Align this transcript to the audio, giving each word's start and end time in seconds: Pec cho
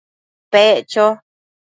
Pec 0.49 0.87
cho 0.95 1.05